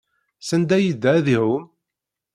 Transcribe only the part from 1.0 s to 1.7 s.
ad iɛum?